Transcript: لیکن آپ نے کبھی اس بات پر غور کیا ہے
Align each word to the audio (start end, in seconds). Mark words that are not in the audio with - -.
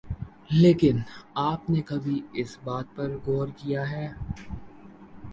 لیکن 0.51 0.99
آپ 1.41 1.69
نے 1.69 1.81
کبھی 1.81 2.19
اس 2.33 2.57
بات 2.63 2.95
پر 2.95 3.15
غور 3.25 3.47
کیا 3.57 3.89
ہے 3.89 4.07